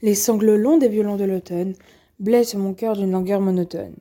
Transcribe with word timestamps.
Les 0.00 0.14
sanglots 0.14 0.56
longs 0.56 0.78
des 0.78 0.88
violons 0.88 1.16
de 1.16 1.24
l'automne 1.24 1.74
blessent 2.20 2.54
mon 2.54 2.72
cœur 2.72 2.96
d'une 2.96 3.10
langueur 3.10 3.40
monotone. 3.40 3.96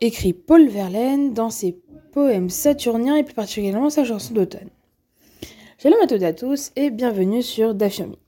Écrit 0.00 0.32
Paul 0.32 0.68
Verlaine 0.68 1.34
dans 1.34 1.50
ses 1.50 1.76
poèmes 2.12 2.48
saturniens 2.48 3.16
et 3.16 3.24
plus 3.24 3.34
particulièrement 3.34 3.90
sa 3.90 4.04
chanson 4.04 4.34
d'automne. 4.34 4.70
Shalom 5.78 5.98
à 6.00 6.06
toutes 6.06 6.22
et 6.22 6.26
à 6.26 6.32
tous 6.32 6.70
et 6.76 6.90
bienvenue 6.90 7.42
sur 7.42 7.74
Dafyomi. 7.74 8.18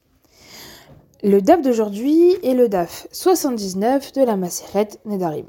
Le 1.22 1.40
DAF 1.40 1.62
d'aujourd'hui 1.62 2.34
est 2.42 2.54
le 2.54 2.68
DAF 2.68 3.06
79 3.12 4.12
de 4.12 4.22
la 4.22 4.36
Maseret 4.36 4.88
Nedarim. 5.04 5.46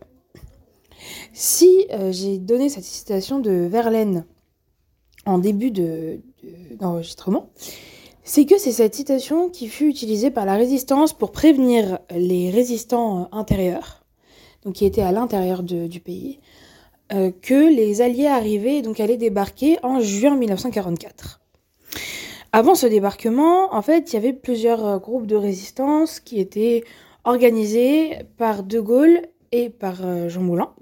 Si 1.33 1.87
euh, 1.91 2.11
j'ai 2.11 2.37
donné 2.37 2.69
cette 2.69 2.83
citation 2.83 3.39
de 3.39 3.51
Verlaine 3.51 4.25
en 5.25 5.39
début 5.39 5.71
d'enregistrement, 5.71 7.49
que 8.23 8.57
c'est 8.57 8.71
cette 8.71 8.95
citation 8.95 9.49
qui 9.49 9.67
fut 9.67 9.87
utilisée 9.87 10.31
par 10.31 10.45
la 10.45 10.55
résistance 10.55 11.13
pour 11.13 11.31
prévenir 11.31 11.99
les 12.11 12.49
résistants 12.49 13.29
intérieurs, 13.31 14.03
donc 14.63 14.75
qui 14.75 14.85
étaient 14.85 15.01
à 15.01 15.11
l'intérieur 15.11 15.63
du 15.63 15.99
pays, 15.99 16.39
euh, 17.13 17.31
que 17.41 17.73
les 17.73 18.01
Alliés 18.01 18.27
arrivaient 18.27 18.77
et 18.77 18.81
donc 18.81 18.99
allaient 18.99 19.17
débarquer 19.17 19.77
en 19.83 19.99
juin 19.99 20.37
1944. 20.37 21.41
Avant 22.53 22.75
ce 22.75 22.87
débarquement, 22.87 23.73
en 23.73 23.81
fait, 23.81 24.11
il 24.11 24.15
y 24.15 24.17
avait 24.17 24.33
plusieurs 24.33 24.85
euh, 24.85 24.97
groupes 24.97 25.27
de 25.27 25.35
résistance 25.35 26.19
qui 26.19 26.39
étaient 26.39 26.83
organisés 27.25 28.19
par 28.37 28.63
De 28.63 28.79
Gaulle 28.79 29.21
et 29.51 29.69
par 29.69 30.05
euh, 30.05 30.29
Jean 30.29 30.41
Moulin. 30.41 30.73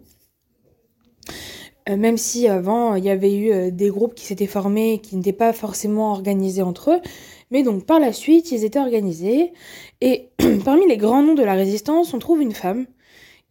Euh, 1.89 1.97
même 1.97 2.17
si 2.17 2.47
avant 2.47 2.95
il 2.95 3.03
y 3.03 3.09
avait 3.09 3.33
eu 3.33 3.51
euh, 3.51 3.71
des 3.71 3.89
groupes 3.89 4.13
qui 4.13 4.25
s'étaient 4.25 4.47
formés 4.47 4.99
qui 4.99 5.15
n'étaient 5.15 5.33
pas 5.33 5.53
forcément 5.53 6.11
organisés 6.11 6.61
entre 6.61 6.91
eux, 6.91 7.01
mais 7.51 7.63
donc 7.63 7.85
par 7.85 7.99
la 7.99 8.13
suite 8.13 8.51
ils 8.51 8.63
étaient 8.63 8.79
organisés. 8.79 9.53
Et 10.01 10.29
parmi 10.65 10.87
les 10.87 10.97
grands 10.97 11.23
noms 11.23 11.35
de 11.35 11.43
la 11.43 11.53
résistance, 11.53 12.13
on 12.13 12.19
trouve 12.19 12.41
une 12.41 12.53
femme 12.53 12.85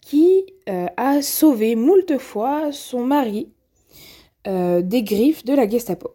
qui 0.01 0.45
euh, 0.69 0.87
a 0.97 1.21
sauvé 1.23 1.75
moult 1.75 2.19
fois 2.19 2.73
son 2.73 3.05
mari 3.05 3.51
des 4.47 5.03
griffes 5.03 5.45
de 5.45 5.53
la 5.53 5.69
Gestapo. 5.69 6.13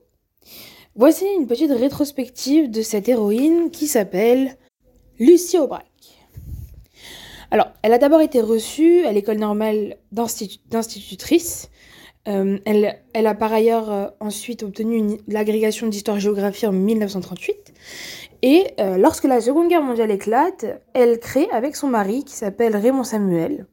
Voici 0.96 1.24
une 1.38 1.46
petite 1.46 1.70
rétrospective 1.70 2.72
de 2.72 2.82
cette 2.82 3.08
héroïne 3.08 3.70
qui 3.70 3.86
s'appelle 3.86 4.58
Lucie 5.20 5.60
Aubrac. 5.60 5.86
Alors, 7.52 7.68
elle 7.84 7.94
a 7.94 8.00
d'abord 8.00 8.22
été 8.22 8.42
reçue 8.42 9.06
à 9.06 9.12
l'école 9.12 9.38
normale 9.38 9.98
d'institutrice 10.12 11.70
euh, 12.28 12.58
elle, 12.66 13.00
elle, 13.14 13.28
a 13.28 13.36
par 13.36 13.52
ailleurs 13.52 13.92
euh, 13.92 14.08
ensuite 14.22 14.64
obtenu 14.64 15.18
l'agrégation 15.28 15.88
d'histoire-géographie 15.88 16.66
en 16.66 16.72
1938. 16.72 17.74
Et 18.44 18.74
euh, 18.80 18.98
lorsque 18.98 19.26
la 19.26 19.42
Seconde 19.42 19.68
Guerre 19.68 19.82
mondiale 19.82 20.12
éclate, 20.12 20.66
elle 20.94 21.20
crée 21.20 21.50
avec 21.52 21.76
son 21.76 21.88
mari, 21.88 22.24
qui 22.24 22.34
s'appelle 22.34 22.78
Raymond 22.78 23.04
Samuel, 23.04 23.68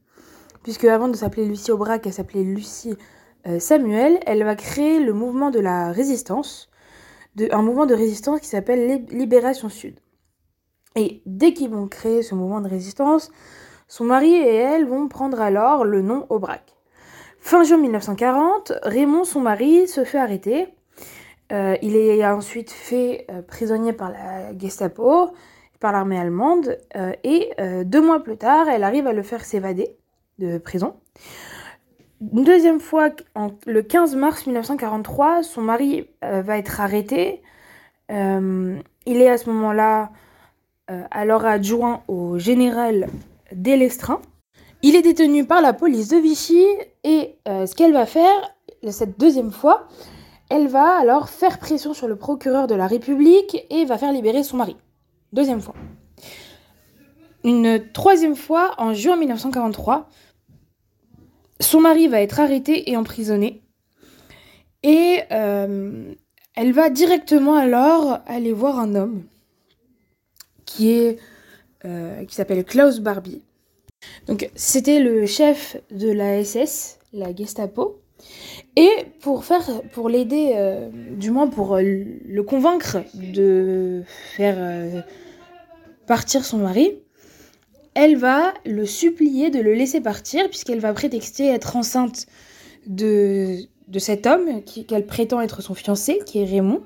puisque 0.64 0.84
avant 0.84 1.08
de 1.08 1.16
s'appeler 1.16 1.46
Lucie 1.46 1.70
Aubrac, 1.70 2.06
elle 2.06 2.12
s'appelait 2.12 2.42
Lucie 2.42 2.94
Samuel, 3.58 4.20
elle 4.26 4.44
va 4.44 4.54
créer 4.54 5.00
le 5.00 5.14
mouvement 5.14 5.50
de 5.50 5.60
la 5.60 5.92
résistance, 5.92 6.68
un 7.50 7.62
mouvement 7.62 7.86
de 7.86 7.94
résistance 7.94 8.40
qui 8.40 8.48
s'appelle 8.48 9.06
Libération 9.10 9.70
Sud. 9.70 9.98
Et 10.94 11.22
dès 11.24 11.54
qu'ils 11.54 11.70
vont 11.70 11.88
créer 11.88 12.22
ce 12.22 12.34
mouvement 12.34 12.60
de 12.60 12.68
résistance, 12.68 13.30
son 13.88 14.04
mari 14.04 14.34
et 14.34 14.56
elle 14.56 14.86
vont 14.86 15.08
prendre 15.08 15.40
alors 15.40 15.86
le 15.86 16.02
nom 16.02 16.26
Aubrac. 16.28 16.76
Fin 17.40 17.64
juin 17.64 17.78
1940, 17.78 18.72
Raymond, 18.82 19.24
son 19.24 19.40
mari, 19.40 19.88
se 19.88 20.04
fait 20.04 20.18
arrêter. 20.18 20.68
Euh, 21.52 21.74
il 21.82 21.96
est 21.96 22.24
ensuite 22.26 22.70
fait 22.70 23.26
euh, 23.30 23.40
prisonnier 23.42 23.94
par 23.94 24.10
la 24.10 24.56
Gestapo, 24.56 25.32
par 25.80 25.90
l'armée 25.90 26.18
allemande, 26.18 26.78
euh, 26.96 27.12
et 27.24 27.50
deux 27.84 28.02
mois 28.02 28.22
plus 28.22 28.36
tard, 28.36 28.68
elle 28.68 28.84
arrive 28.84 29.06
à 29.06 29.14
le 29.14 29.22
faire 29.22 29.44
s'évader 29.44 29.96
de 30.38 30.58
prison. 30.58 30.94
Une 32.20 32.44
deuxième 32.44 32.78
fois, 32.78 33.08
le 33.66 33.82
15 33.82 34.14
mars 34.16 34.46
1943, 34.46 35.42
son 35.42 35.62
mari 35.62 36.06
va 36.20 36.58
être 36.58 36.82
arrêté. 36.82 37.40
il 38.10 38.82
est 39.06 39.30
à 39.30 39.38
ce 39.38 39.48
moment-là 39.48 40.10
alors 41.10 41.46
adjoint 41.46 42.02
au 42.08 42.38
général 42.38 43.08
Delestrain. 43.52 44.20
Il 44.82 44.96
est 44.96 45.02
détenu 45.02 45.44
par 45.44 45.60
la 45.60 45.72
police 45.72 46.08
de 46.08 46.16
Vichy 46.16 46.64
et 47.04 47.36
euh, 47.46 47.66
ce 47.66 47.74
qu'elle 47.74 47.92
va 47.92 48.06
faire, 48.06 48.54
cette 48.88 49.18
deuxième 49.20 49.52
fois, 49.52 49.88
elle 50.48 50.68
va 50.68 50.96
alors 50.96 51.28
faire 51.28 51.58
pression 51.58 51.92
sur 51.92 52.08
le 52.08 52.16
procureur 52.16 52.66
de 52.66 52.74
la 52.74 52.86
République 52.86 53.58
et 53.68 53.84
va 53.84 53.98
faire 53.98 54.12
libérer 54.12 54.42
son 54.42 54.56
mari. 54.56 54.76
Deuxième 55.32 55.60
fois. 55.60 55.74
Une 57.44 57.92
troisième 57.92 58.36
fois, 58.36 58.74
en 58.78 58.94
juin 58.94 59.16
1943, 59.16 60.08
son 61.60 61.80
mari 61.80 62.08
va 62.08 62.20
être 62.22 62.40
arrêté 62.40 62.90
et 62.90 62.96
emprisonné. 62.96 63.62
Et 64.82 65.20
euh, 65.30 66.14
elle 66.56 66.72
va 66.72 66.88
directement 66.88 67.54
alors 67.54 68.20
aller 68.26 68.52
voir 68.52 68.78
un 68.78 68.94
homme 68.94 69.24
qui 70.64 71.16
euh, 71.84 72.24
qui 72.24 72.34
s'appelle 72.34 72.64
Klaus 72.64 73.00
Barbie 73.00 73.42
donc 74.30 74.48
c'était 74.54 75.00
le 75.00 75.26
chef 75.26 75.76
de 75.90 76.08
la 76.08 76.44
SS, 76.44 76.98
la 77.12 77.34
Gestapo. 77.34 78.00
Et 78.76 78.88
pour 79.20 79.44
faire, 79.44 79.82
pour 79.92 80.08
l'aider, 80.08 80.52
euh, 80.54 80.88
du 80.92 81.32
moins 81.32 81.48
pour 81.48 81.74
euh, 81.74 81.82
le 81.82 82.42
convaincre 82.42 82.98
de 83.14 84.04
faire 84.36 84.54
euh, 84.58 85.00
partir 86.06 86.44
son 86.44 86.58
mari, 86.58 86.92
elle 87.94 88.16
va 88.16 88.54
le 88.64 88.86
supplier 88.86 89.50
de 89.50 89.58
le 89.58 89.74
laisser 89.74 90.00
partir 90.00 90.48
puisqu'elle 90.48 90.78
va 90.78 90.92
prétexter 90.92 91.48
être 91.48 91.74
enceinte 91.74 92.26
de, 92.86 93.56
de 93.88 93.98
cet 93.98 94.26
homme 94.26 94.62
qu'elle 94.62 95.06
prétend 95.06 95.40
être 95.40 95.60
son 95.60 95.74
fiancé, 95.74 96.20
qui 96.24 96.40
est 96.40 96.44
Raymond. 96.44 96.82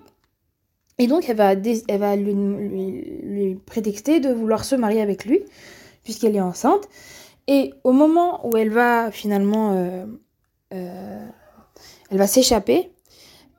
Et 0.97 1.09
donc 1.09 1.29
elle 1.29 1.37
va, 1.37 1.53
elle 1.53 1.99
va 1.99 2.17
lui, 2.17 2.33
lui 2.33 3.55
prétexter 3.67 4.21
de 4.21 4.33
vouloir 4.33 4.65
se 4.65 4.77
marier 4.77 5.03
avec 5.03 5.27
lui 5.27 5.41
puisqu'elle 6.05 6.37
est 6.37 6.41
enceinte. 6.41 6.89
Et 7.47 7.75
au 7.83 7.93
moment 7.93 8.47
où 8.47 8.57
elle 8.57 8.71
va 8.71 9.11
finalement, 9.11 9.73
euh, 9.73 10.07
euh, 10.73 11.27
elle 12.11 12.19
va 12.19 12.27
s'échapper, 12.27 12.93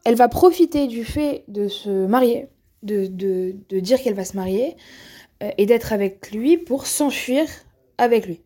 elle 0.05 0.15
va 0.15 0.27
profiter 0.27 0.87
du 0.87 1.03
fait 1.03 1.43
de 1.47 1.67
se 1.67 2.05
marier, 2.07 2.47
de, 2.83 3.07
de, 3.07 3.55
de 3.69 3.79
dire 3.79 4.01
qu'elle 4.01 4.13
va 4.13 4.25
se 4.25 4.35
marier 4.35 4.75
euh, 5.43 5.51
et 5.57 5.65
d'être 5.65 5.93
avec 5.93 6.31
lui 6.31 6.57
pour 6.57 6.87
s'enfuir 6.87 7.45
avec 7.97 8.25
lui. 8.25 8.41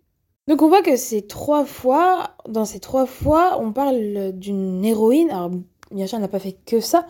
Donc 0.47 0.61
on 0.61 0.67
voit 0.67 0.81
que 0.81 0.95
ces 0.95 1.27
trois 1.27 1.63
fois, 1.63 2.31
dans 2.47 2.65
ces 2.65 2.79
trois 2.79 3.05
fois, 3.05 3.59
on 3.61 3.71
parle 3.71 4.31
d'une 4.33 4.83
héroïne. 4.83 5.29
Alors 5.29 5.51
bien 5.91 6.07
sûr, 6.07 6.17
elle 6.17 6.23
n'a 6.23 6.27
pas 6.27 6.39
fait 6.39 6.57
que 6.65 6.79
ça. 6.79 7.05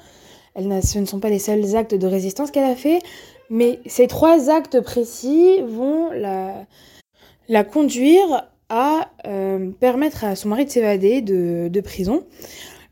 Ce 0.55 0.99
ne 0.99 1.05
sont 1.05 1.19
pas 1.21 1.29
les 1.29 1.39
seuls 1.39 1.75
actes 1.75 1.95
de 1.95 2.07
résistance 2.07 2.51
qu'elle 2.51 2.69
a 2.69 2.75
fait, 2.75 2.99
mais 3.49 3.79
ces 3.85 4.07
trois 4.07 4.49
actes 4.49 4.79
précis 4.81 5.61
vont 5.61 6.11
la, 6.11 7.63
conduire 7.63 8.47
à 8.69 9.09
euh, 9.25 9.71
permettre 9.79 10.23
à 10.23 10.35
son 10.35 10.49
mari 10.49 10.65
de 10.65 10.69
s'évader 10.69 11.21
de, 11.21 11.81
prison 11.81 12.25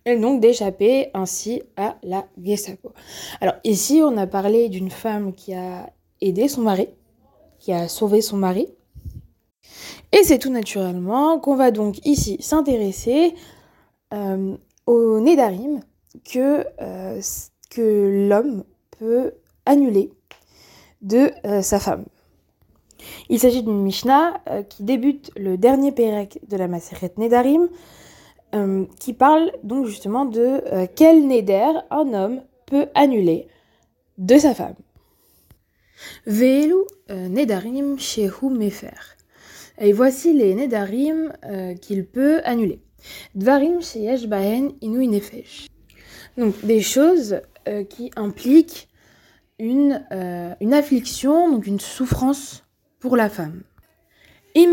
et 0.06 0.18
donc 0.18 0.42
d'échapper 0.42 1.10
ainsi 1.14 1.62
à 1.76 1.98
la 2.02 2.26
Gestapo. 2.42 2.94
Alors 3.42 3.56
ici, 3.64 4.02
on 4.04 4.18
a 4.18 4.26
parlé 4.26 4.70
d'une 4.70 4.90
femme 4.90 5.34
qui 5.34 5.54
a 5.54 5.92
aidé 6.22 6.48
son 6.48 6.62
mari, 6.62 6.88
qui 7.60 7.74
a 7.74 7.88
sauvé 7.88 8.22
son 8.22 8.38
mari. 8.38 8.68
Et 10.14 10.24
c'est 10.24 10.40
tout 10.40 10.50
naturellement 10.50 11.40
qu'on 11.40 11.56
va 11.56 11.72
donc 11.72 12.04
ici 12.06 12.38
s'intéresser 12.40 13.36
euh, 14.14 14.56
au 14.86 15.20
Nédarim 15.20 15.82
que, 16.24 16.66
euh, 16.82 17.22
que 17.70 18.28
l'homme 18.30 18.64
peut 18.98 19.34
annuler 19.66 20.12
de 21.08 21.32
sa 21.62 21.80
femme. 21.80 22.06
Il 23.30 23.40
s'agit 23.40 23.64
d'une 23.64 23.82
Mishnah 23.82 24.42
euh, 24.50 24.64
qui 24.64 24.84
débute 24.84 25.32
le 25.36 25.58
dernier 25.58 25.92
Pérec 25.92 26.40
de 26.48 26.58
la 26.58 26.68
Maseret 26.68 27.14
Nedarim, 27.18 27.70
euh, 28.56 28.86
qui 29.00 29.14
parle 29.14 29.52
donc 29.64 29.86
justement 29.86 30.26
de 30.26 30.62
euh, 30.72 30.88
quel 30.96 31.28
Neder 31.28 31.72
un 31.92 32.14
homme 32.14 32.42
peut 32.66 32.88
annuler 32.96 33.48
de 34.18 34.38
sa 34.38 34.54
femme. 34.54 34.76
Ve'elu 36.26 36.76
Nedarim 37.10 37.98
Shehu 37.98 38.50
Mefer. 38.50 39.16
Et 39.80 39.94
voici 39.94 40.34
les 40.34 40.54
Nedarim 40.54 41.34
qu'il 41.82 42.06
peut 42.06 42.42
annuler. 42.44 42.82
Dvarim 43.36 43.82
Sheyesh 43.82 44.28
Bahen 44.28 44.74
Inu 44.82 45.08
Nefesh. 45.08 45.68
Donc 46.38 46.54
des 46.64 46.82
choses 46.82 47.42
qui 47.90 48.12
impliquent 48.16 48.90
une, 49.60 50.06
une 50.62 50.74
affliction, 50.74 51.52
donc 51.52 51.68
une 51.68 51.80
souffrance 51.80 52.64
pour 53.00 53.16
la 53.16 53.30
femme. 53.30 53.62
Im 54.56 54.72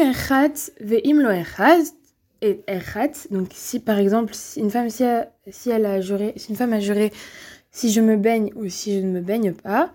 ve 0.81 1.01
im 1.05 1.45
et 2.41 2.65
Donc 3.31 3.49
si 3.53 3.81
par 3.81 3.99
exemple 3.99 4.35
si 4.35 4.61
une 4.61 4.71
femme 4.71 4.91
si 4.91 5.05
si 5.51 5.71
elle 5.71 5.87
a 5.87 6.01
juré, 6.01 6.33
si 6.37 6.51
une 6.51 6.57
femme 6.57 6.73
a 6.73 6.81
juré 6.81 7.13
si 7.71 7.91
je 7.91 8.01
me 8.01 8.17
baigne 8.17 8.51
ou 8.55 8.69
si 8.69 8.95
je 8.95 9.05
ne 9.05 9.11
me 9.11 9.21
baigne 9.21 9.53
pas, 9.53 9.93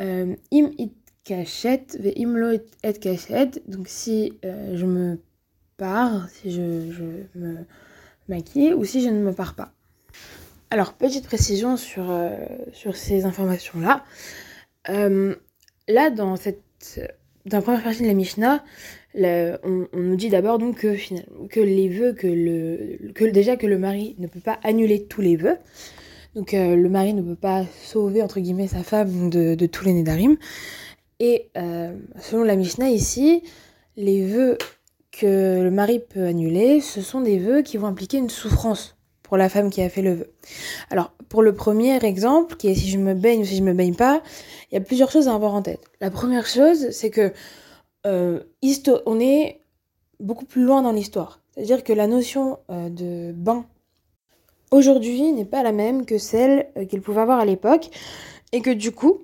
euh, 0.00 0.34
im 0.52 0.70
cachette, 1.24 1.96
ve'imlo 2.00 2.58
et 2.82 2.92
cachette. 2.94 3.62
Donc 3.68 3.88
si 3.88 4.32
je 4.42 4.86
me 4.86 5.20
pars, 5.76 6.28
si 6.28 6.50
je, 6.50 6.90
je, 6.90 7.38
me 7.38 7.56
maquille 8.28 8.74
ou 8.74 8.84
si 8.84 9.02
je 9.02 9.08
ne 9.08 9.22
me 9.22 9.32
pars 9.32 9.54
pas. 9.54 9.72
Alors, 10.70 10.92
petite 10.92 11.26
précision 11.26 11.76
sur, 11.76 12.12
sur 12.72 12.96
ces 12.96 13.24
informations-là. 13.24 14.04
là, 14.86 16.10
dans 16.10 16.36
la 17.46 17.62
première 17.62 17.82
partie 17.82 18.02
de 18.02 18.06
la 18.06 18.14
Mishnah, 18.14 18.64
on, 19.14 19.86
nous 19.92 20.16
dit 20.16 20.28
d'abord 20.28 20.58
que, 20.74 21.60
les 21.60 21.88
vœux, 21.88 22.12
que 22.12 22.26
le, 22.26 23.30
déjà 23.32 23.56
que 23.56 23.66
le 23.66 23.78
mari 23.78 24.14
ne 24.18 24.26
peut 24.26 24.40
pas 24.40 24.58
annuler 24.62 25.04
tous 25.04 25.20
les 25.20 25.36
vœux. 25.36 25.56
Donc 26.34 26.54
euh, 26.54 26.76
le 26.76 26.88
mari 26.88 27.12
ne 27.12 27.22
peut 27.22 27.34
pas 27.34 27.64
sauver 27.82 28.22
entre 28.22 28.38
guillemets 28.38 28.68
sa 28.68 28.82
femme 28.82 29.30
de, 29.30 29.66
tous 29.66 29.84
les 29.84 29.92
nédarim. 29.92 30.36
Et 31.18 31.50
euh, 31.56 31.92
selon 32.20 32.44
la 32.44 32.56
Mishnah 32.56 32.90
ici, 32.90 33.42
les 33.96 34.24
vœux 34.26 34.56
que 35.10 35.60
le 35.62 35.70
mari 35.70 35.98
peut 35.98 36.24
annuler, 36.24 36.80
ce 36.80 37.00
sont 37.00 37.20
des 37.20 37.38
vœux 37.38 37.62
qui 37.62 37.76
vont 37.76 37.88
impliquer 37.88 38.18
une 38.18 38.30
souffrance 38.30 38.96
pour 39.30 39.36
la 39.36 39.48
femme 39.48 39.70
qui 39.70 39.80
a 39.80 39.88
fait 39.88 40.02
le 40.02 40.14
vœu. 40.14 40.32
Alors, 40.90 41.12
pour 41.28 41.44
le 41.44 41.54
premier 41.54 42.04
exemple, 42.04 42.56
qui 42.56 42.66
est 42.66 42.74
si 42.74 42.90
je 42.90 42.98
me 42.98 43.14
baigne 43.14 43.42
ou 43.42 43.44
si 43.44 43.56
je 43.56 43.62
me 43.62 43.72
baigne 43.72 43.94
pas, 43.94 44.24
il 44.70 44.74
y 44.74 44.76
a 44.76 44.80
plusieurs 44.80 45.12
choses 45.12 45.28
à 45.28 45.34
avoir 45.36 45.54
en 45.54 45.62
tête. 45.62 45.88
La 46.00 46.10
première 46.10 46.46
chose, 46.46 46.90
c'est 46.90 47.10
que 47.10 47.32
euh, 48.08 48.40
on 49.06 49.20
est 49.20 49.60
beaucoup 50.18 50.46
plus 50.46 50.64
loin 50.64 50.82
dans 50.82 50.90
l'histoire. 50.90 51.42
C'est-à-dire 51.54 51.84
que 51.84 51.92
la 51.92 52.08
notion 52.08 52.58
euh, 52.70 52.88
de 52.88 53.30
bain 53.30 53.66
aujourd'hui 54.72 55.30
n'est 55.30 55.44
pas 55.44 55.62
la 55.62 55.70
même 55.70 56.06
que 56.06 56.18
celle 56.18 56.66
euh, 56.76 56.84
qu'il 56.84 57.00
pouvait 57.00 57.20
avoir 57.20 57.38
à 57.38 57.44
l'époque, 57.44 57.88
et 58.50 58.62
que 58.62 58.70
du 58.70 58.90
coup, 58.90 59.20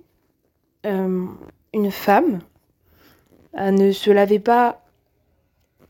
une 0.84 1.90
femme 1.90 2.38
ne 3.54 3.90
se 3.90 4.12
lavait 4.12 4.38
pas, 4.38 4.84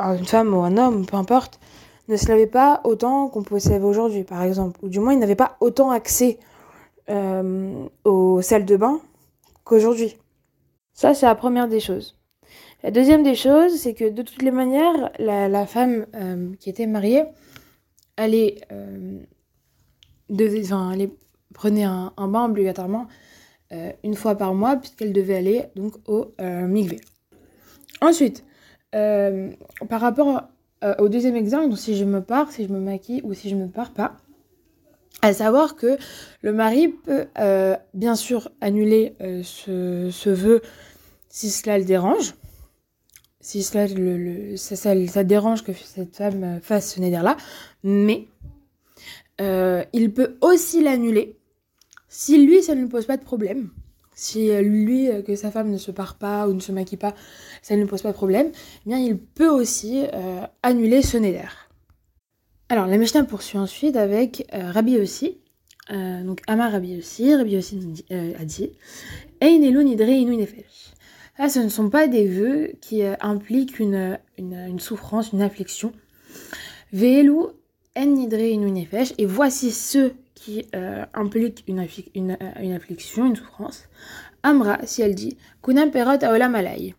une 0.00 0.24
femme 0.24 0.54
ou 0.54 0.62
un 0.62 0.78
homme, 0.78 1.04
peu 1.04 1.18
importe, 1.18 1.60
ne 2.08 2.17
se 2.17 2.29
lavait 2.29 2.47
pas 2.47 2.81
autant 2.85 3.29
qu'on 3.29 3.43
laver 3.43 3.85
aujourd'hui, 3.85 4.25
par 4.25 4.43
exemple. 4.43 4.79
Ou 4.82 4.88
du 4.88 5.00
moins, 5.00 5.12
il 5.12 5.19
n'avait 5.19 5.35
pas 5.35 5.56
autant 5.61 5.91
accès 5.91 6.38
euh, 7.08 7.87
aux 8.05 8.43
salles 8.43 8.64
de 8.64 8.76
bain 8.76 9.00
qu'aujourd'hui. 9.64 10.17
Ça, 10.93 11.14
c'est 11.14 11.26
la 11.26 11.35
première 11.35 11.69
des 11.69 11.81
choses. 11.81 12.19
La 12.82 12.91
deuxième 12.91 13.23
des 13.23 13.35
choses, 13.35 13.76
c'est 13.76 13.94
que 13.94 14.08
de 14.08 14.23
toutes 14.23 14.43
les 14.43 14.50
manières, 14.50 15.11
la, 15.19 15.67
femme 15.67 16.06
euh, 16.14 16.53
qui 16.61 16.70
était 16.70 16.87
mariée, 16.87 17.25
allait, 18.17 18.61
euh, 18.73 19.19
elle 20.29 21.11
prenait 21.52 21.85
un, 21.85 22.12
bain 22.17 22.44
obligatoirement 22.47 23.06
une 24.05 24.14
fois 24.14 24.37
par 24.37 24.55
mois, 24.55 24.76
puisqu'elle 24.76 25.12
devait 25.12 25.37
aller 25.37 25.64
donc 25.75 25.94
au 26.06 26.32
migvé. 26.38 27.00
Ensuite, 28.00 28.44
par 28.93 30.00
rapport 30.00 30.44
euh, 30.84 30.94
au 30.99 31.08
deuxième 31.08 31.37
exemple, 31.37 31.76
si 31.76 31.96
je 31.96 32.05
me 32.05 32.20
pars, 32.20 32.50
si 32.52 32.64
je 32.64 32.73
me 32.73 32.81
maquille 32.81 33.23
ou 33.25 33.34
si 33.34 33.49
je 33.49 33.56
me 33.56 33.69
pars 33.69 33.93
pas, 33.93 34.17
à 35.23 35.32
savoir 35.32 35.76
que 35.76 35.96
le 36.43 36.52
mari 36.52 36.88
peut 36.88 37.26
euh, 37.38 37.76
bien 37.94 38.14
sûr 38.14 38.50
annuler 38.61 39.14
euh, 39.23 39.43
ce, 39.43 40.28
vœu 40.28 40.61
si 41.28 41.50
cela 41.50 41.78
le 41.78 41.84
dérange, 41.84 42.34
si 43.40 43.62
cela 43.62 43.87
le, 43.87 45.25
dérange 45.25 45.64
que 45.64 45.73
cette 45.73 46.17
femme 46.17 46.61
fasse 46.62 46.94
ce 46.94 47.00
néder-là, 47.00 47.37
mais 47.82 48.28
il 49.38 50.12
peut 50.12 50.37
aussi 50.40 50.82
l'annuler 50.82 51.38
si 52.08 52.44
lui 52.44 52.62
ça 52.62 52.75
ne 52.75 52.82
lui 52.82 52.88
pose 52.88 53.06
pas 53.06 53.17
de 53.17 53.25
problème. 53.25 53.70
Si 54.18 54.50
euh, 54.50 54.62
lui, 54.62 55.10
euh, 55.10 55.20
que 55.20 55.36
sa 55.36 55.50
femme 55.50 55.70
ne 55.70 55.76
se 55.76 55.90
part 55.90 56.16
pas 56.16 56.48
ou 56.48 56.54
ne 56.54 56.60
se 56.60 56.72
maquille 56.72 56.96
pas, 56.96 57.14
ça 57.60 57.76
ne 57.76 57.82
lui 57.82 57.86
pose 57.86 58.00
pas 58.00 58.12
de 58.12 58.16
problème, 58.16 58.50
eh 58.50 58.88
bien 58.88 58.98
il 58.98 59.18
peut 59.18 59.50
aussi 59.50 60.04
euh, 60.14 60.40
annuler 60.62 61.02
ce 61.02 61.18
neder. 61.18 61.48
Alors 62.70 62.86
la 62.86 62.96
Mishnah 62.96 63.24
poursuit 63.24 63.58
ensuite 63.58 63.94
avec 63.94 64.48
Rabbi 64.52 64.98
aussi. 64.98 65.38
donc 65.90 66.40
Amar 66.48 66.72
Rabbi 66.72 66.98
aussi, 66.98 67.32
Rabbi 67.32 67.56
aussi 67.58 67.78
a 68.10 68.44
dit 68.44 68.72
Einelu 69.40 69.84
nidre 69.84 70.08
inu 70.08 70.36
nefesh. 70.36 70.94
Là, 71.38 71.48
ce 71.48 71.60
ne 71.60 71.68
sont 71.68 71.90
pas 71.90 72.08
des 72.08 72.26
vœux 72.26 72.72
qui 72.80 73.02
impliquent 73.20 73.78
une, 73.78 74.18
une, 74.36 74.80
souffrance, 74.80 75.30
une 75.32 75.42
affliction. 75.42 75.92
Veelu 76.92 77.52
en 77.94 78.06
nidre 78.06 78.40
inu 78.40 78.72
nefesh. 78.72 79.12
Et 79.18 79.26
voici 79.26 79.70
ceux 79.70 80.14
qui 80.46 80.64
euh, 80.76 81.04
implique 81.12 81.64
une, 81.66 81.84
une, 82.14 82.38
une, 82.62 82.72
affliction, 82.72 83.26
une 83.26 83.34
souffrance. 83.34 83.88
Amra, 84.44 84.78
si 84.84 85.02
elle 85.02 85.16
dit, 85.16 85.37
Kunam 85.60 85.90
perot 85.90 86.22
aolam 86.22 86.54
alay, 86.54 86.94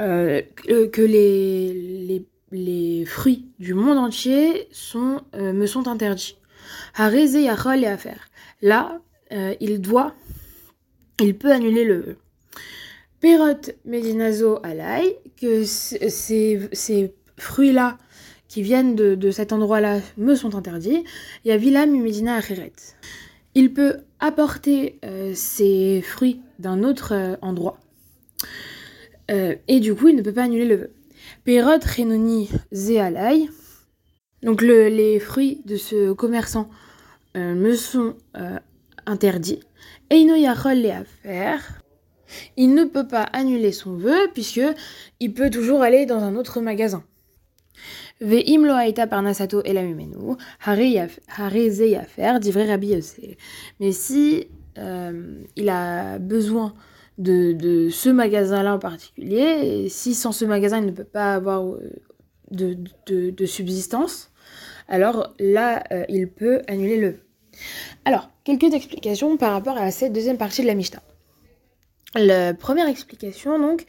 euh, 0.00 0.40
que 0.66 1.02
les, 1.02 1.74
les, 2.08 2.26
les, 2.52 3.04
fruits 3.04 3.50
du 3.58 3.74
monde 3.74 3.98
entier 3.98 4.66
sont, 4.72 5.20
euh, 5.34 5.52
me 5.52 5.66
sont 5.66 5.88
interdits. 5.88 6.38
Hareze 6.94 7.34
yachol 7.34 7.84
et 7.84 7.86
à 7.86 7.98
faire. 7.98 8.30
Là, 8.62 8.98
il 9.60 9.80
doit, 9.80 10.14
il 11.20 11.36
peut 11.36 11.50
annuler 11.52 11.84
le 11.84 12.16
Perot 13.20 13.72
medinazo 13.84 14.60
alay, 14.62 15.18
que 15.36 15.64
ces, 15.64 16.68
ces 16.72 17.14
fruits-là 17.36 17.98
qui 18.54 18.62
viennent 18.62 18.94
de, 18.94 19.30
cet 19.32 19.52
endroit-là 19.52 19.98
me 20.16 20.36
sont 20.36 20.54
interdits. 20.54 21.02
Il 21.44 21.48
y 21.48 21.50
a 21.50 21.56
Vilam 21.56 21.90
Medina 21.90 22.36
Acheret. 22.36 22.72
Il 23.56 23.74
peut 23.74 23.96
apporter 24.20 25.00
euh, 25.04 25.32
ses 25.34 26.00
fruits 26.02 26.40
d'un 26.60 26.84
autre 26.84 27.14
euh, 27.14 27.34
endroit. 27.42 27.80
Euh, 29.32 29.56
et 29.66 29.80
du 29.80 29.92
coup, 29.96 30.06
il 30.06 30.14
ne 30.14 30.22
peut 30.22 30.32
pas 30.32 30.44
annuler 30.44 30.66
le 30.66 30.76
vœu. 30.76 30.90
Perot 31.42 31.80
Renoni 31.96 32.48
Zealai. 32.72 33.48
Donc 34.44 34.62
les 34.62 35.18
fruits 35.18 35.60
de 35.64 35.74
ce 35.74 36.12
commerçant 36.12 36.70
me 37.34 37.74
sont 37.74 38.14
interdits. 39.04 39.60
Eino 40.10 40.36
Yachol 40.36 40.74
les 40.74 40.90
affaires. 40.92 41.82
Il 42.56 42.74
ne 42.74 42.84
peut 42.84 43.08
pas 43.08 43.24
annuler 43.24 43.72
son 43.72 43.96
vœu 43.96 44.28
puisque 44.32 44.60
il 45.18 45.34
peut 45.34 45.50
toujours 45.50 45.82
aller 45.82 46.06
dans 46.06 46.22
un 46.22 46.36
autre 46.36 46.60
magasin. 46.60 47.02
Ve'im 48.20 48.64
parnasato 49.06 49.62
divrei 52.40 52.66
Rabbi 52.66 52.94
Mais 53.80 53.92
si 53.92 54.48
euh, 54.78 55.42
il 55.56 55.68
a 55.68 56.18
besoin 56.18 56.74
de, 57.18 57.88
ce 57.90 58.08
magasin-là 58.08 58.74
en 58.74 58.78
particulier, 58.78 59.88
si 59.88 60.14
sans 60.14 60.32
ce 60.32 60.44
magasin 60.44 60.78
il 60.80 60.86
ne 60.86 60.92
peut 60.92 61.04
pas 61.04 61.34
avoir 61.34 61.64
euh, 61.64 61.90
de 62.50 63.46
subsistance, 63.46 64.30
alors 64.88 65.34
là 65.38 65.82
euh, 65.92 66.04
il 66.08 66.28
peut 66.28 66.62
annuler 66.68 66.98
le. 66.98 67.16
Alors, 68.04 68.30
quelques 68.44 68.74
explications 68.74 69.36
par 69.36 69.52
rapport 69.52 69.76
à 69.76 69.90
cette 69.90 70.12
deuxième 70.12 70.38
partie 70.38 70.62
de 70.62 70.66
la 70.66 70.74
Mishnah. 70.74 71.02
La 72.16 72.54
première 72.54 72.88
explication, 72.88 73.58
donc, 73.58 73.86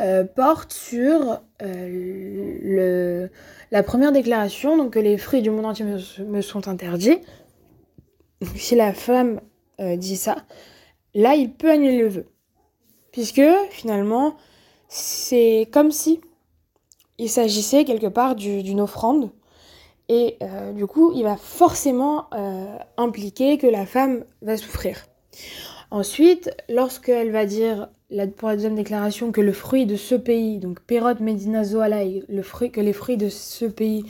euh, 0.00 0.24
porte 0.24 0.72
sur 0.72 1.40
euh, 1.62 3.28
la 3.70 3.82
première 3.82 4.10
déclaration, 4.12 4.76
donc 4.76 4.94
que 4.94 4.98
les 4.98 5.16
fruits 5.18 5.42
du 5.42 5.50
monde 5.50 5.66
entier 5.66 5.84
me, 5.84 6.40
sont 6.40 6.68
interdits. 6.68 7.18
Si 8.56 8.74
la 8.74 8.92
femme 8.92 9.40
euh, 9.80 9.96
dit 9.96 10.16
ça, 10.16 10.36
là, 11.14 11.34
il 11.34 11.52
peut 11.52 11.70
annuler 11.70 11.98
le 11.98 12.08
vœu. 12.08 12.26
Puisque, 13.12 13.42
finalement, 13.70 14.34
c'est 14.88 15.68
comme 15.72 15.92
si 15.92 16.20
il 17.18 17.30
s'agissait 17.30 17.84
quelque 17.84 18.08
part 18.08 18.34
d'une 18.34 18.80
offrande. 18.80 19.30
Et 20.08 20.38
du 20.74 20.86
coup, 20.86 21.12
il 21.14 21.22
va 21.22 21.36
forcément 21.36 22.28
impliquer 22.96 23.56
que 23.56 23.68
la 23.68 23.86
femme 23.86 24.24
va 24.42 24.56
souffrir. 24.56 25.06
Ensuite, 25.92 26.50
lorsqu'elle 26.68 27.30
va 27.30 27.46
dire 27.46 27.88
pour 28.36 28.48
la 28.48 28.54
deuxième 28.54 28.74
déclaration 28.74 29.32
que 29.32 29.40
le 29.40 29.52
fruit 29.52 29.86
de 29.86 29.96
ce 29.96 30.14
pays, 30.14 30.58
donc 30.58 30.80
Perot 30.80 31.20
Medina 31.20 31.64
Zoalai, 31.64 32.24
le 32.28 32.42
que 32.68 32.80
les 32.80 32.92
fruits 32.92 33.16
de 33.16 33.28
ce 33.28 33.64
pays 33.64 34.04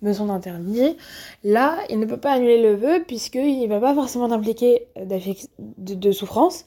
me 0.00 0.12
sont 0.12 0.30
interdits, 0.30 0.96
là, 1.44 1.76
il 1.90 1.98
ne 1.98 2.06
peut 2.06 2.16
pas 2.16 2.32
annuler 2.32 2.60
le 2.62 2.74
vœu 2.74 3.04
puisqu'il 3.06 3.62
ne 3.62 3.66
va 3.68 3.80
pas 3.80 3.94
forcément 3.94 4.30
impliquer 4.30 4.86
de, 4.96 6.12
souffrance, 6.12 6.64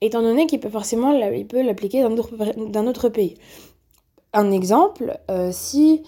étant 0.00 0.22
donné 0.22 0.46
qu'il 0.46 0.60
peut 0.60 0.68
forcément 0.68 1.12
l'appliquer 1.12 2.02
d'un 2.02 2.86
autre, 2.86 3.08
pays. 3.08 3.34
Un 4.32 4.50
exemple, 4.50 5.18
euh, 5.30 5.50
si 5.52 6.02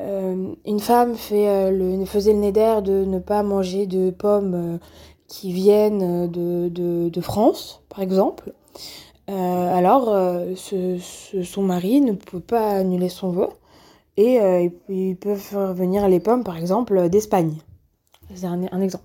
euh, 0.00 0.54
une 0.66 0.80
femme 0.80 1.14
euh, 1.32 2.04
faisait 2.04 2.32
le 2.32 2.38
néder 2.40 2.80
de 2.82 3.04
ne 3.04 3.18
pas 3.18 3.42
manger 3.42 3.86
de 3.86 4.10
pommes 4.10 4.78
qui 5.28 5.52
viennent 5.52 6.30
de, 6.30 6.68
de, 6.68 7.08
de 7.08 7.20
France, 7.20 7.82
par 7.88 8.00
exemple, 8.00 8.52
euh, 8.76 9.05
alors 9.28 10.08
euh, 10.08 10.54
son 10.56 11.62
mari 11.62 12.00
ne 12.00 12.12
peut 12.12 12.40
pas 12.40 12.70
annuler 12.70 13.08
son 13.08 13.30
vœu 13.30 13.48
et 14.16 14.40
euh, 14.40 14.68
ils 14.88 15.16
peuvent 15.16 15.38
faire 15.38 15.74
venir 15.74 16.08
les 16.08 16.20
pommes, 16.20 16.44
par 16.44 16.56
exemple, 16.56 17.08
d'Espagne. 17.08 17.54
C'est 18.34 18.46
un, 18.46 18.80
exemple. 18.80 19.04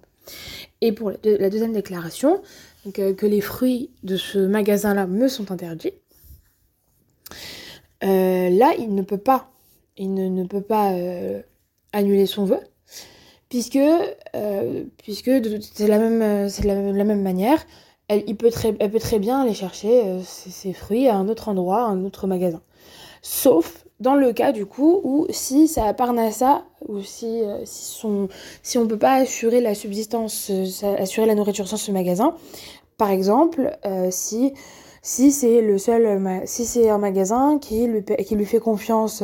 Et 0.80 0.94
pour 0.94 1.12
la, 1.24 1.50
deuxième 1.50 1.74
déclaration, 1.74 2.42
que 2.94 3.26
les 3.26 3.42
fruits 3.42 3.92
de 4.04 4.16
ce 4.16 4.40
magasin-là 4.40 5.08
me 5.08 5.28
sont 5.28 5.52
interdits, 5.52 5.94
là, 8.02 8.74
il 8.80 8.96
ne 8.96 9.02
peut 9.02 9.18
pas, 9.18 9.52
il 9.98 10.14
ne, 10.14 10.44
peut 10.46 10.62
pas 10.62 10.94
annuler 11.92 12.26
son 12.26 12.46
vœu, 12.46 12.60
puisque, 13.50 13.80
puisque 14.98 15.32
c'est 15.74 15.88
la 15.88 16.00
même, 16.00 16.50
la, 16.64 17.04
même 17.04 17.22
manière. 17.22 17.64
Elle, 18.12 18.24
il 18.28 18.36
peut 18.36 18.52
très, 18.52 19.20
bien 19.20 19.42
aller 19.42 19.54
chercher 19.54 20.20
ses, 20.24 20.74
fruits 20.74 21.08
à 21.08 21.16
un 21.16 21.30
autre 21.30 21.48
endroit, 21.48 21.84
un 21.84 22.04
autre 22.04 22.28
magasin. 22.28 22.62
Sauf 23.22 23.86
dans 24.02 24.16
le 24.16 24.34
cas 24.34 24.52
du 24.52 24.66
coup 24.66 25.00
où 25.04 25.28
si 25.30 25.68
ça 25.68 25.94
Parnassa 25.94 26.64
ou 26.88 27.02
si, 27.02 27.44
euh, 27.44 27.62
si, 27.66 27.86
son, 27.86 28.28
si 28.64 28.78
on 28.78 28.84
ne 28.84 28.88
peut 28.88 28.98
pas 28.98 29.14
assurer 29.14 29.62
la 29.62 29.76
subsistance, 29.76 30.50
euh, 30.50 30.96
assurer 30.98 31.28
la 31.28 31.36
nourriture 31.36 31.68
sans 31.68 31.78
ce 31.78 31.92
magasin, 31.92 32.36
par 32.98 33.12
exemple, 33.12 33.78
euh, 33.86 34.08
si, 34.10 34.54
si 35.04 35.32
c'est 35.32 35.62
le 35.62 35.78
seul, 35.78 36.22
si 36.46 36.66
c'est 36.66 36.90
un 36.90 36.98
magasin 36.98 37.60
qui 37.60 37.86
lui, 37.86 38.04
qui 38.04 38.36
lui 38.36 38.46
fait 38.46 38.60
confiance 38.60 39.24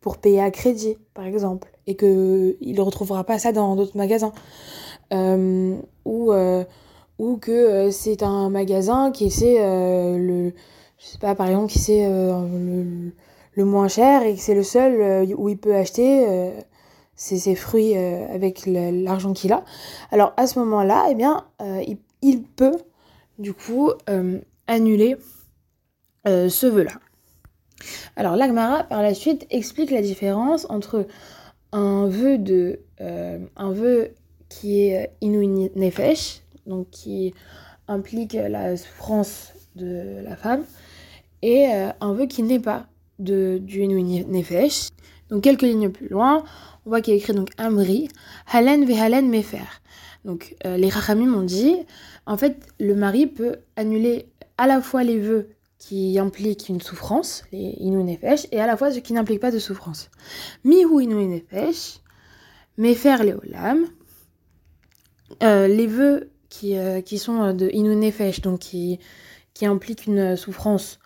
pour 0.00 0.18
payer 0.18 0.40
à 0.40 0.50
crédit, 0.50 0.96
par 1.14 1.26
exemple, 1.26 1.68
et 1.88 1.96
qu'il 1.96 2.56
ne 2.60 2.80
retrouvera 2.80 3.24
pas 3.24 3.38
ça 3.38 3.52
dans 3.52 3.76
d'autres 3.76 3.96
magasins, 3.96 4.32
ou, 5.12 6.32
ou 7.18 7.36
que 7.36 7.90
c'est 7.90 8.22
un 8.22 8.50
magasin 8.50 9.10
qui 9.10 9.26
essaie 9.26 9.58
le, 10.18 10.52
je 10.98 11.06
sais 11.06 11.18
pas, 11.18 11.34
par 11.34 11.46
exemple, 11.48 11.72
qui 11.72 11.78
c'est 11.78 12.06
le 12.08 13.12
le 13.56 13.64
moins 13.64 13.88
cher 13.88 14.22
et 14.22 14.34
que 14.34 14.40
c'est 14.40 14.54
le 14.54 14.62
seul 14.62 15.00
euh, 15.00 15.34
où 15.36 15.48
il 15.48 15.58
peut 15.58 15.74
acheter 15.74 16.26
euh, 16.28 16.50
ses, 17.16 17.54
fruits 17.56 17.96
euh, 17.96 18.26
avec 18.32 18.66
l'argent 18.66 19.32
qu'il 19.32 19.52
a. 19.52 19.64
Alors 20.12 20.34
à 20.36 20.46
ce 20.46 20.58
moment-là, 20.60 21.06
eh 21.10 21.14
bien, 21.14 21.46
il, 22.22 22.42
peut 22.42 22.76
du 23.38 23.54
coup 23.54 23.90
annuler 24.66 25.16
ce 26.26 26.66
vœu-là. 26.66 26.92
Alors 28.16 28.36
l'Agmara 28.36 28.84
par 28.84 29.02
la 29.02 29.14
suite 29.14 29.46
explique 29.50 29.90
la 29.90 30.02
différence 30.02 30.66
entre 30.68 31.06
un 31.72 32.06
vœu 32.08 32.38
de 32.38 32.80
un 33.00 33.72
vœu 33.72 34.10
qui 34.48 34.88
est 34.88 35.10
Inu 35.20 35.70
donc 36.66 36.90
qui 36.90 37.34
implique 37.88 38.34
la 38.34 38.76
souffrance 38.76 39.52
de 39.76 40.20
la 40.22 40.36
femme, 40.36 40.64
et 41.42 41.66
un 42.00 42.12
vœu 42.12 42.26
qui 42.26 42.42
n'est 42.42 42.60
pas 42.60 42.86
de, 43.18 43.58
du 43.58 43.86
Nefesh. 43.86 44.88
Donc 45.30 45.42
quelques 45.42 45.62
lignes 45.62 45.90
plus 45.90 46.08
loin, 46.08 46.44
on 46.84 46.90
voit 46.90 47.00
qu'il 47.00 47.14
a 47.14 47.16
écrit 47.16 47.32
donc 47.32 47.50
Amri, 47.58 48.08
Halen 48.52 48.90
Halen 48.90 49.28
Mefer. 49.28 49.64
Donc 50.24 50.56
euh, 50.64 50.76
les 50.76 50.88
Rachamim 50.88 51.34
ont 51.34 51.42
dit, 51.42 51.76
en 52.26 52.36
fait, 52.36 52.66
le 52.80 52.94
mari 52.94 53.26
peut 53.26 53.56
annuler 53.76 54.28
à 54.58 54.66
la 54.66 54.80
fois 54.80 55.04
les 55.04 55.18
vœux 55.18 55.50
qui 55.78 56.18
impliquent 56.18 56.68
une 56.68 56.80
souffrance, 56.80 57.44
les 57.52 57.76
Inu 57.78 58.18
et 58.50 58.60
à 58.60 58.66
la 58.66 58.76
fois 58.76 58.90
ceux 58.90 59.00
qui 59.00 59.12
n'impliquent 59.12 59.40
pas 59.40 59.50
de 59.50 59.58
souffrance. 59.58 60.10
Mihu 60.64 61.02
Inu 61.02 61.44
Mefer 62.78 63.16
Leolam, 63.24 63.86
euh, 65.42 65.68
les 65.68 65.86
vœux 65.86 66.30
qui, 66.58 66.76
euh, 66.76 67.00
qui 67.00 67.18
sont 67.18 67.52
de 67.52 67.68
Inu 67.72 67.96
Nefesh, 67.96 68.40
donc 68.40 68.60
qui, 68.60 68.98
qui 69.54 69.66
impliquent 69.66 70.06
une 70.06 70.36
souffrance 70.36 70.98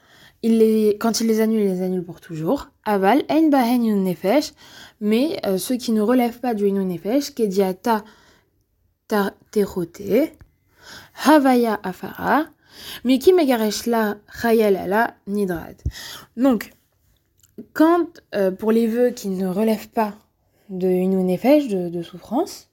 il 0.42 0.58
les, 0.58 0.96
quand 0.98 1.20
il 1.20 1.26
les 1.26 1.40
annule, 1.40 1.60
il 1.60 1.68
les 1.68 1.82
annule 1.82 2.04
pour 2.04 2.20
toujours. 2.20 2.68
Aval, 2.84 3.22
ein 3.28 3.50
bahen 3.50 3.82
nefesh, 4.02 4.52
mais 5.00 5.38
euh, 5.44 5.58
ceux 5.58 5.76
qui 5.76 5.92
ne 5.92 6.00
relèvent 6.00 6.40
pas 6.40 6.54
du 6.54 6.66
inu 6.66 6.84
nefesh, 6.84 7.34
kediata 7.34 8.04
terote, 9.50 10.32
havaya 11.26 11.78
afara, 11.82 12.46
miki 13.04 13.32
megareshla 13.34 14.16
chayalala 14.40 15.14
nidrad. 15.26 15.76
Donc, 16.36 16.72
quand, 17.74 18.06
euh, 18.34 18.50
pour 18.50 18.72
les 18.72 18.86
vœux 18.86 19.10
qui 19.10 19.28
ne 19.28 19.46
relèvent 19.46 19.90
pas 19.90 20.14
de 20.70 20.88
inu 20.88 21.22
nefesh, 21.22 21.68
de, 21.68 22.02
souffrance, 22.02 22.70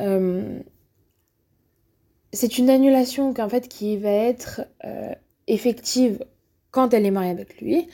euh, 0.00 0.60
c'est 2.34 2.58
une 2.58 2.70
annulation 2.70 3.32
qui 3.68 3.96
va 3.96 4.10
être 4.10 4.62
effective 5.46 6.24
quand 6.74 6.92
elle 6.92 7.06
est 7.06 7.10
mariée 7.10 7.30
avec 7.30 7.60
lui, 7.60 7.88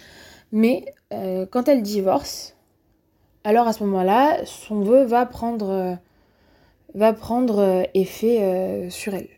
mais 0.53 0.95
euh, 1.13 1.47
quand 1.47 1.69
elle 1.69 1.83
divorce, 1.83 2.57
alors 3.45 3.69
à 3.69 3.73
ce 3.73 3.85
moment-là, 3.85 4.45
son 4.47 4.81
vœu 4.81 5.05
va 5.05 5.27
prendre, 5.27 5.71
euh, 5.71 5.95
va 6.95 7.13
prendre 7.13 7.59
euh, 7.59 7.83
effet 7.95 8.89
sur 8.91 9.15
elle. 9.15 9.29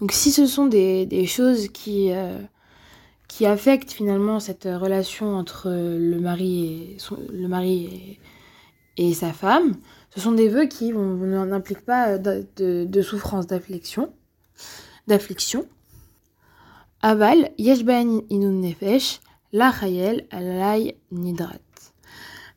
Donc 0.00 0.12
si 0.12 0.30
ce 0.30 0.46
sont 0.46 0.66
des, 0.66 1.26
choses 1.26 1.68
qui, 1.68 2.12
affectent 3.44 3.92
finalement 3.92 4.40
cette 4.40 4.64
relation 4.64 5.34
entre 5.36 5.70
le 5.70 6.18
mari 6.20 6.96
et 7.84 8.18
sa 9.14 9.32
femme, 9.32 9.76
ce 10.10 10.20
sont 10.20 10.32
des 10.32 10.48
vœux 10.48 10.66
qui 10.66 10.92
n'impliquent 10.92 11.84
pas 11.84 12.18
euh, 12.18 12.86
de, 12.86 13.02
souffrance, 13.02 13.46
d'affliction. 13.46 14.12
d'affliction. 15.06 15.66
Aval, 17.00 17.50
yeshban 17.58 18.22
inun 18.28 18.60
nefesh, 18.60 19.20
la 19.52 19.72
chayel 19.72 20.26
alay 20.30 20.96
nidrat. 21.12 21.54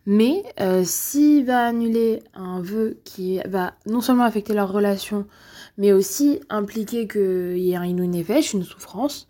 Mais 0.07 0.43
euh, 0.59 0.83
s'il 0.83 1.45
va 1.45 1.67
annuler 1.67 2.23
un 2.33 2.59
vœu 2.59 2.99
qui 3.03 3.39
va 3.45 3.75
non 3.85 4.01
seulement 4.01 4.23
affecter 4.23 4.55
leur 4.55 4.71
relation, 4.71 5.27
mais 5.77 5.93
aussi 5.93 6.41
impliquer 6.49 7.07
qu'il 7.07 7.59
y 7.59 7.73
ait 7.73 7.75
un 7.75 7.83
inun 7.83 8.07
nefesh, 8.07 8.53
une 8.53 8.63
souffrance, 8.63 9.27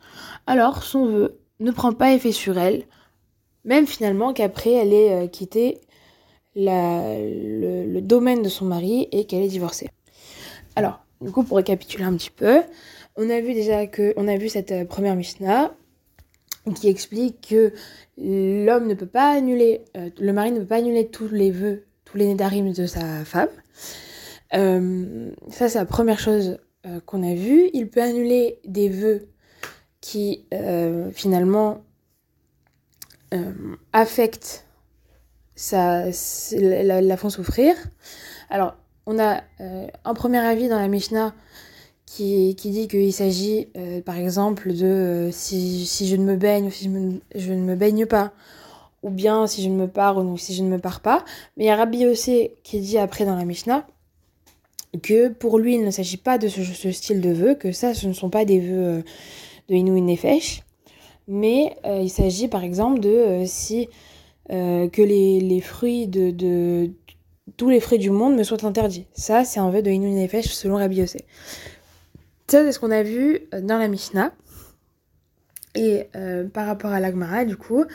alors 0.48 0.84
son 0.84 1.08
vœu 1.08 1.38
ne 1.60 1.72
prend 1.72 1.92
pas 1.92 2.14
effet 2.14 2.32
sur 2.32 2.58
elle, 2.58 2.86
même 3.66 3.86
finalement 3.86 4.32
qu'après 4.32 4.72
elle 4.72 4.94
ait 4.94 5.26
euh, 5.26 5.28
le, 6.56 8.00
domaine 8.02 8.42
de 8.42 8.50
son 8.50 8.66
mari 8.66 9.08
et 9.12 9.26
qu'elle 9.26 9.44
est 9.44 9.48
divorcée. 9.48 9.90
Alors, 10.76 11.04
du 11.22 11.32
coup, 11.32 11.44
pour 11.44 11.58
récapituler 11.58 12.04
un 12.04 12.16
petit 12.16 12.32
peu, 12.32 12.62
on 13.16 13.30
a 13.30 13.40
vu 13.42 13.54
déjà 13.54 13.88
que, 13.88 14.14
on 14.18 14.28
a 14.28 14.38
vu 14.38 14.50
cette 14.50 14.72
euh, 14.72 14.86
première 14.86 15.16
Mishnah 15.16 15.74
qui 16.76 16.90
explique 16.90 17.48
que 17.50 17.74
l'homme 18.18 18.88
ne 18.88 18.94
peut 18.94 19.08
pas 19.08 19.32
annuler, 19.32 19.82
euh, 19.98 20.10
le 20.20 20.34
mari 20.34 20.52
ne 20.52 20.60
peut 20.60 20.68
pas 20.68 20.78
annuler 20.78 21.08
tous 21.08 21.28
les 21.28 21.52
vœux, 21.52 21.86
tous 22.06 22.18
les 22.18 22.28
nédarim 22.28 22.72
de 22.72 22.86
sa 22.86 23.26
femme. 23.26 23.50
Euh, 24.54 25.32
ça, 25.50 25.70
c'est 25.70 25.80
la 25.80 25.86
première 25.86 26.20
chose 26.20 26.60
qu'on 27.06 27.22
a 27.22 27.36
vue. 27.36 27.70
Il 27.74 27.90
peut 27.90 28.02
annuler 28.02 28.60
des 28.66 28.90
vœux 28.90 29.30
qui, 30.02 30.48
finalement, 31.14 31.84
affectent 33.94 34.66
ça, 35.62 36.06
la, 36.54 37.18
font 37.18 37.30
souffrir. 37.30 37.76
Alors, 38.50 38.74
on 39.06 39.20
a 39.20 39.42
euh, 39.62 39.88
un 40.04 40.14
premier 40.16 40.40
avis 40.40 40.68
dans 40.68 40.80
la 40.80 40.88
Mishnah 40.88 41.36
qui, 42.08 42.56
qui 42.56 42.72
dit 42.72 42.88
qu'il 42.88 43.14
s'agit, 43.14 43.68
euh, 43.78 44.02
par 44.02 44.18
exemple, 44.18 44.74
de 44.74 44.86
euh, 44.86 45.32
si, 45.32 45.86
si, 45.86 46.08
je 46.08 46.16
ne 46.16 46.24
me 46.24 46.36
baigne 46.36 46.66
ou 46.66 46.72
si 46.72 46.86
je, 47.36 47.54
ne 47.54 47.62
me 47.62 47.76
baigne 47.76 48.08
pas, 48.08 48.32
ou 49.04 49.12
bien 49.12 49.46
si 49.46 49.62
je 49.62 49.70
ne 49.70 49.76
me 49.76 49.88
pars 49.88 50.18
ou 50.18 50.36
si 50.36 50.56
je 50.56 50.64
ne 50.64 50.68
me 50.68 50.80
pars 50.80 51.00
pas. 51.00 51.24
Mais 51.56 51.66
il 51.66 51.68
y 51.68 51.70
a 51.72 51.76
Rabbi 51.76 52.00
Yossé 52.00 52.56
qui 52.64 52.80
dit 52.80 52.98
après 52.98 53.26
dans 53.26 53.36
la 53.36 53.46
Mishnah 53.46 53.86
que 55.04 55.30
pour 55.30 55.60
lui, 55.60 55.76
il 55.76 55.86
ne 55.86 55.92
s'agit 55.92 56.18
pas 56.18 56.40
de 56.40 56.48
ce, 56.48 56.64
ce, 56.64 56.92
style 56.92 57.22
de 57.22 57.30
vœux, 57.30 57.54
que 57.54 57.72
ça, 57.72 57.94
ce 57.94 58.08
ne 58.08 58.14
sont 58.14 58.32
pas 58.32 58.46
des 58.46 58.60
vœux 58.60 59.04
de 59.70 59.76
Inou 59.76 60.00
Nefesh, 60.00 60.64
mais 61.28 61.78
il 61.86 62.10
s'agit 62.10 62.48
par 62.48 62.64
exemple 62.64 63.00
de 63.00 63.44
si 63.46 63.88
euh, 64.52 64.90
que 64.90 65.02
les, 65.02 65.62
fruits 65.62 66.08
de, 66.08 66.92
tous 67.58 67.70
les 67.70 67.80
fruits 67.80 68.00
du 68.00 68.10
monde 68.10 68.36
me 68.36 68.44
soient 68.44 68.66
interdits. 68.66 69.08
Ça, 69.14 69.46
c'est 69.46 69.60
un 69.60 69.70
vœu 69.70 69.82
de 69.82 69.90
Inu 69.90 70.10
Nefesh 70.12 70.48
selon 70.48 70.76
Rabbi 70.76 70.98
Yossé. 70.98 71.26
Ça, 72.48 72.66
c'est 72.66 72.72
ce 72.72 72.80
qu'on 72.80 72.92
a 72.92 73.04
vu 73.04 73.40
euh, 73.54 73.62
dans 73.62 73.78
la 73.78 73.88
Mishnah. 73.88 74.34
Et 75.76 76.10
euh, 76.18 76.48
par 76.50 76.68
rapport 76.68 76.92
à 76.92 77.00
l'Agmara, 77.00 77.46
du 77.46 77.56
coup, 77.56 77.86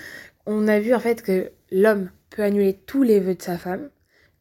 on 0.46 0.66
a 0.66 0.80
vu 0.80 0.94
en 0.94 0.98
fait 1.00 1.20
que 1.20 1.52
l'homme 1.70 2.10
peut 2.30 2.42
annuler 2.42 2.80
tous 2.86 3.02
les 3.02 3.20
vœux 3.20 3.34
de 3.34 3.42
sa 3.42 3.58
femme, 3.58 3.90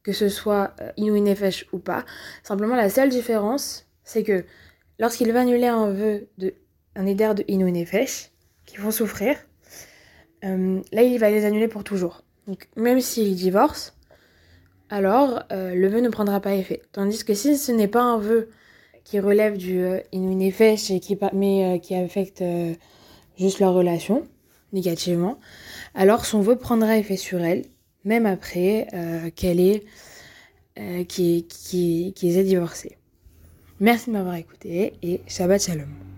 que 0.02 0.14
ce 0.14 0.30
soit 0.30 0.74
Inu 0.96 1.20
Nefesh 1.20 1.68
ou 1.74 1.80
pas. 1.80 2.06
Simplement, 2.44 2.76
la 2.76 2.90
seule 2.90 3.10
différence, 3.10 3.88
c'est 4.06 4.24
que 4.24 4.46
lorsqu'il 5.00 5.32
va 5.34 5.42
annuler 5.42 5.68
un 5.68 5.92
vœu 5.92 6.28
de 6.38 6.54
un 6.96 7.06
éder 7.06 7.34
de 7.36 7.44
Inu 7.50 7.70
Nefesh, 7.72 8.32
qui 8.66 8.78
vont 8.78 8.92
souffrir, 8.92 9.36
euh, 10.46 10.82
là, 10.92 11.04
il 11.04 11.20
va 11.20 11.30
les 11.30 11.46
annuler 11.46 11.68
pour 11.68 11.84
toujours. 11.84 12.22
Donc, 12.48 12.68
même 12.76 13.02
s'il 13.02 13.36
divorce, 13.36 13.96
alors 14.90 15.44
euh, 15.52 15.74
le 15.74 15.88
vœu 15.88 16.02
ne 16.02 16.10
prendra 16.10 16.40
pas 16.40 16.56
effet. 16.56 16.82
Tandis 16.92 17.24
que 17.24 17.34
si 17.34 17.58
ce 17.58 17.72
n'est 17.72 17.88
pas 17.88 18.04
un 18.04 18.18
vœu 18.18 18.50
qui 19.04 19.20
relève 19.20 19.58
du 19.58 19.80
euh, 19.80 20.00
et 20.12 21.00
qui, 21.00 21.18
mais 21.34 21.76
euh, 21.76 21.78
qui 21.80 21.96
affecte 21.96 22.44
juste 23.38 23.60
leur 23.60 23.74
relation 23.74 24.28
négativement, 24.74 25.40
alors 25.94 26.26
son 26.26 26.42
vœu 26.42 26.56
prendra 26.58 26.98
effet 26.98 27.18
sur 27.18 27.42
elle, 27.42 27.66
même 28.04 28.26
après 28.26 28.88
qu'elle 29.36 29.60
ait 29.60 29.84
qui, 31.08 31.48
qui, 31.48 32.14
qui 32.14 32.38
ait 32.38 32.44
divorcé. 32.44 32.98
Merci 33.80 34.08
de 34.08 34.14
m'avoir 34.16 34.36
écouté 34.36 34.94
et 35.02 35.22
Shabbat 35.28 35.62
Shalom. 35.62 36.06